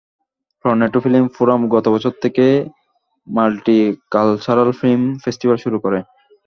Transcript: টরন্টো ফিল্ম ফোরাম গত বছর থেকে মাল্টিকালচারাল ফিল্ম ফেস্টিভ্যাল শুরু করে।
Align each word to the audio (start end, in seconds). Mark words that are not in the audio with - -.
টরন্টো 0.65 0.99
ফিল্ম 1.03 1.25
ফোরাম 1.35 1.61
গত 1.73 1.85
বছর 1.95 2.13
থেকে 2.23 2.45
মাল্টিকালচারাল 3.27 4.69
ফিল্ম 4.79 5.03
ফেস্টিভ্যাল 5.23 5.57
শুরু 5.63 5.77
করে। 5.85 5.99